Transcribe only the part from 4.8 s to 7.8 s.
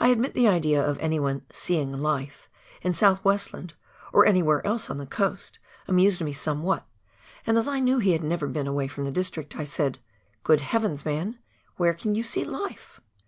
on the coast, amused me somewhat, and, as I